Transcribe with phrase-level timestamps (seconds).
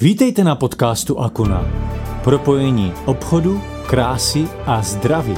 [0.00, 1.66] Vítejte na podcastu Akuna.
[2.24, 5.34] Propojení obchodu, krásy a zdraví.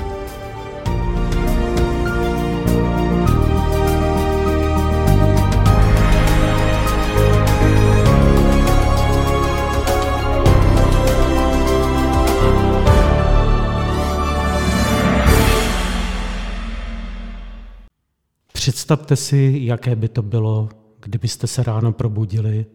[18.52, 20.68] Představte si, jaké by to bylo,
[21.00, 22.66] kdybyste se ráno probudili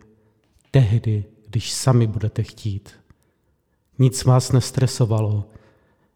[0.71, 2.89] tehdy, když sami budete chtít.
[3.99, 5.49] Nic vás nestresovalo,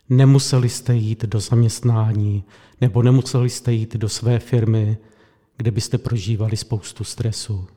[0.10, 2.44] nemuseli jste jít do zaměstnání
[2.82, 4.98] nebo nemuseli jste jít do své firmy,
[5.58, 7.68] kde byste prožívali spoustu stresu.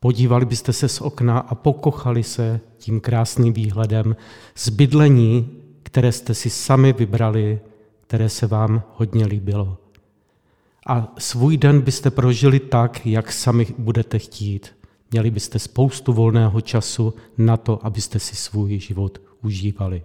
[0.00, 4.16] Podívali byste se z okna a pokochali se tím krásným výhledem
[4.54, 7.60] z bydlení, které jste si sami vybrali,
[8.00, 9.78] které se vám hodně líbilo.
[10.86, 14.79] A svůj den byste prožili tak, jak sami budete chtít.
[15.10, 20.02] Měli byste spoustu volného času na to, abyste si svůj život užívali.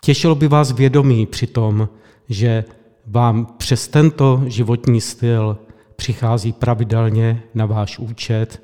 [0.00, 1.88] Těšilo by vás vědomí při tom,
[2.28, 2.64] že
[3.06, 5.58] vám přes tento životní styl
[5.96, 8.62] přichází pravidelně na váš účet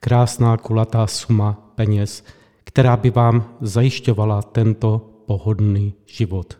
[0.00, 2.24] krásná kulatá suma peněz,
[2.64, 6.58] která by vám zajišťovala tento pohodlný život.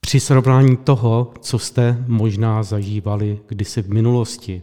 [0.00, 4.62] Při srovnání toho, co jste možná zažívali kdysi v minulosti,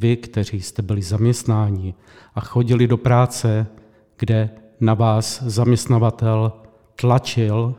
[0.00, 1.94] vy, kteří jste byli zaměstnáni
[2.34, 3.66] a chodili do práce,
[4.18, 6.52] kde na vás zaměstnavatel
[7.00, 7.74] tlačil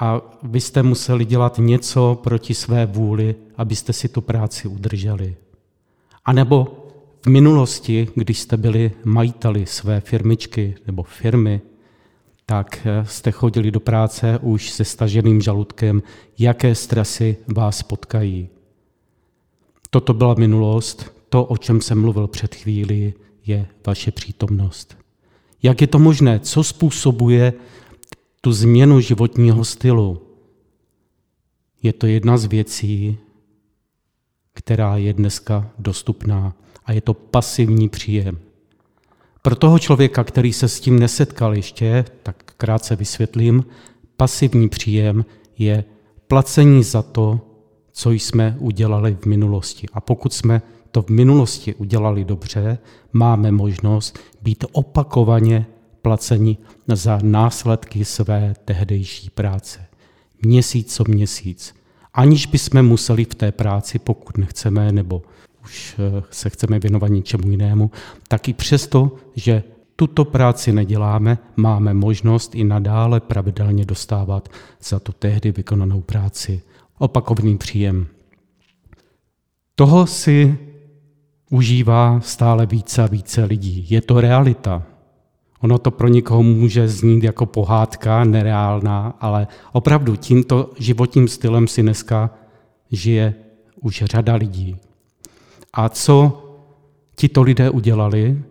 [0.00, 5.36] a vy jste museli dělat něco proti své vůli, abyste si tu práci udrželi.
[6.24, 6.86] A nebo
[7.24, 11.60] v minulosti, když jste byli majiteli své firmičky nebo firmy,
[12.46, 16.02] tak jste chodili do práce už se staženým žaludkem,
[16.38, 18.48] jaké stresy vás potkají.
[19.90, 23.14] Toto byla minulost, to, o čem jsem mluvil před chvíli,
[23.46, 24.96] je vaše přítomnost.
[25.62, 26.40] Jak je to možné?
[26.40, 27.52] Co způsobuje
[28.40, 30.22] tu změnu životního stylu?
[31.82, 33.18] Je to jedna z věcí,
[34.52, 38.38] která je dneska dostupná a je to pasivní příjem.
[39.42, 43.64] Pro toho člověka, který se s tím nesetkal ještě, tak krátce vysvětlím,
[44.16, 45.24] pasivní příjem
[45.58, 45.84] je
[46.28, 47.40] placení za to,
[47.92, 49.86] co jsme udělali v minulosti.
[49.92, 52.78] A pokud jsme to v minulosti udělali dobře,
[53.12, 55.66] máme možnost být opakovaně
[56.02, 56.56] placeni
[56.88, 59.86] za následky své tehdejší práce.
[60.42, 61.74] Měsíc co měsíc.
[62.14, 65.22] Aniž bychom museli v té práci, pokud nechceme, nebo
[65.64, 67.90] už eh, se chceme věnovat něčemu jinému,
[68.28, 69.62] tak i přesto, že
[69.96, 74.48] tuto práci neděláme, máme možnost i nadále pravidelně dostávat
[74.82, 76.62] za tu tehdy vykonanou práci
[76.98, 78.06] opakovný příjem.
[79.74, 80.58] Toho si
[81.52, 83.86] užívá stále více a více lidí.
[83.90, 84.82] Je to realita.
[85.60, 91.82] Ono to pro někoho může znít jako pohádka, nereálná, ale opravdu tímto životním stylem si
[91.82, 92.30] dneska
[92.90, 93.34] žije
[93.80, 94.76] už řada lidí.
[95.72, 96.42] A co
[97.16, 98.42] tito lidé udělali?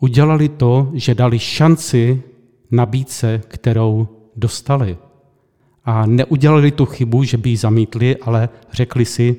[0.00, 2.22] Udělali to, že dali šanci
[2.70, 4.96] nabídce, kterou dostali.
[5.84, 9.36] A neudělali tu chybu, že by ji zamítli, ale řekli si,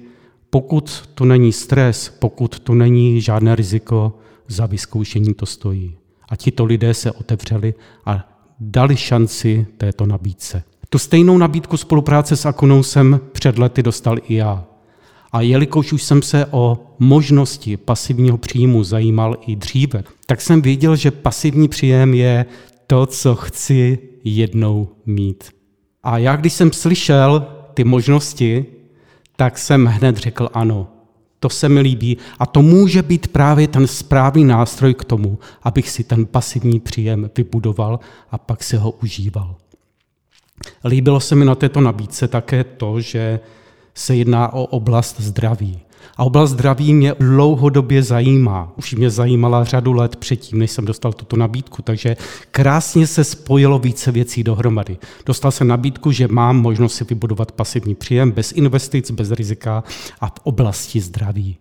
[0.49, 4.13] pokud tu není stres, pokud tu není žádné riziko,
[4.47, 5.97] za vyzkoušení to stojí.
[6.29, 7.73] A tito lidé se otevřeli
[8.05, 10.63] a dali šanci této nabídce.
[10.89, 14.65] Tu stejnou nabídku spolupráce s Akunou jsem před lety dostal i já.
[15.31, 20.95] A jelikož už jsem se o možnosti pasivního příjmu zajímal i dříve, tak jsem věděl,
[20.95, 22.45] že pasivní příjem je
[22.87, 25.43] to, co chci jednou mít.
[26.03, 28.65] A já, když jsem slyšel ty možnosti,
[29.37, 30.87] tak jsem hned řekl ano.
[31.39, 35.89] To se mi líbí a to může být právě ten správný nástroj k tomu, abych
[35.89, 37.99] si ten pasivní příjem vybudoval
[38.31, 39.55] a pak si ho užíval.
[40.85, 43.39] Líbilo se mi na této nabídce také to, že
[43.93, 45.79] se jedná o oblast zdraví.
[46.17, 48.73] A oblast zdraví mě dlouhodobě zajímá.
[48.77, 52.17] Už mě zajímala řadu let předtím, než jsem dostal tuto nabídku, takže
[52.51, 54.97] krásně se spojilo více věcí dohromady.
[55.25, 59.83] Dostal jsem nabídku, že mám možnost si vybudovat pasivní příjem bez investic, bez rizika
[60.21, 61.57] a v oblasti zdraví.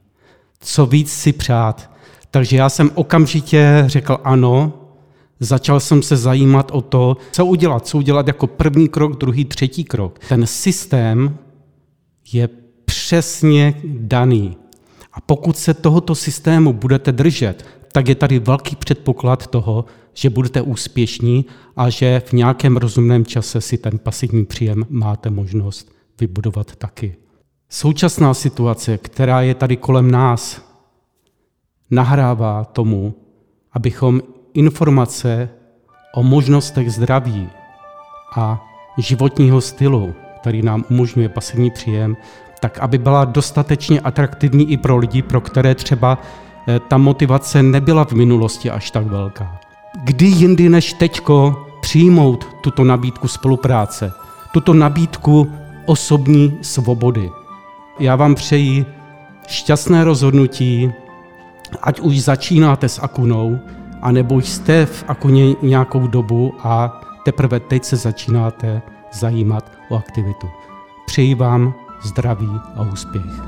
[0.61, 1.91] Co víc si přát.
[2.31, 4.73] Takže já jsem okamžitě řekl ano,
[5.41, 9.85] Začal jsem se zajímat o to, co udělat, co udělat jako první krok, druhý, třetí
[9.85, 10.19] krok.
[10.29, 11.39] Ten systém
[12.33, 12.49] je
[13.07, 14.57] přesně daný.
[15.13, 20.63] A pokud se tohoto systému budete držet, tak je tady velký předpoklad toho, že budete
[20.63, 27.17] úspěšní a že v nějakém rozumném čase si ten pasivní příjem máte možnost vybudovat taky.
[27.69, 30.63] Současná situace, která je tady kolem nás,
[31.91, 33.15] nahrává tomu,
[33.73, 34.21] abychom
[34.55, 35.49] informace
[36.15, 37.49] o možnostech zdraví
[38.37, 38.67] a
[38.99, 42.17] životního stylu, který nám umožňuje pasivní příjem,
[42.61, 46.19] tak aby byla dostatečně atraktivní i pro lidi, pro které třeba
[46.69, 49.59] eh, ta motivace nebyla v minulosti až tak velká.
[50.05, 54.13] Kdy jindy než teďko přijmout tuto nabídku spolupráce,
[54.53, 55.53] tuto nabídku
[55.87, 57.31] osobní svobody.
[57.99, 58.87] Já vám přeji
[59.47, 60.93] šťastné rozhodnutí,
[61.83, 63.59] ať už začínáte s Akunou,
[64.03, 68.83] anebo jste v Akuně nějakou dobu a teprve teď se začínáte
[69.13, 70.51] zajímat o aktivitu.
[71.07, 73.43] Přeji vám zdraví a úspěch.